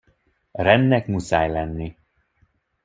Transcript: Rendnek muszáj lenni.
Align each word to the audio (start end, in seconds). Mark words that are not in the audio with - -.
Rendnek 0.59 1.07
muszáj 1.07 1.49
lenni. 1.49 1.97